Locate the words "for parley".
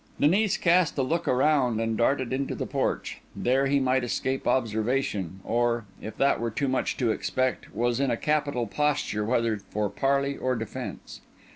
9.59-10.35